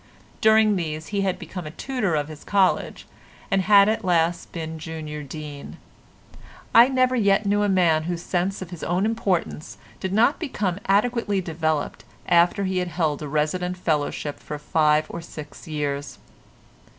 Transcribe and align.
During 0.41 0.77
these 0.77 1.09
he 1.09 1.21
had 1.21 1.37
become 1.37 1.67
a 1.67 1.77
tutor 1.77 2.15
of 2.15 2.27
his 2.27 2.43
college, 2.43 3.05
and 3.51 3.61
had 3.61 3.87
at 3.87 4.03
last 4.03 4.51
been 4.51 4.79
Junior 4.79 5.21
Dean. 5.21 5.77
I 6.73 6.87
never 6.87 7.15
yet 7.15 7.45
knew 7.45 7.61
a 7.61 7.69
man 7.69 8.05
whose 8.05 8.23
sense 8.23 8.63
of 8.63 8.71
his 8.71 8.83
own 8.83 9.05
importance 9.05 9.77
did 9.99 10.11
not 10.11 10.39
become 10.39 10.79
adequately 10.87 11.39
developed 11.39 12.03
after 12.27 12.63
he 12.63 12.79
had 12.79 12.87
held 12.87 13.21
a 13.21 13.27
resident 13.27 13.77
fellowship 13.77 14.39
for 14.39 14.57
five 14.57 15.05
or 15.07 15.21
six 15.21 15.67
years. 15.67 16.17